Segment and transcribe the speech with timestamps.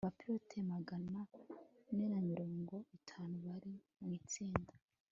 [0.03, 1.19] abapilote magana
[1.91, 4.73] ane na mirongo itanu bari mu itsinda